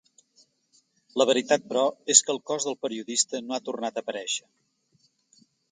La 1.21 1.27
veritat, 1.31 1.67
però, 1.73 1.83
és 2.15 2.23
que 2.27 2.35
el 2.37 2.41
cos 2.53 2.67
del 2.69 2.79
periodista 2.87 3.45
no 3.47 3.57
ha 3.59 3.63
tornat 3.69 4.01
a 4.01 4.05
aparèixer. 4.07 4.49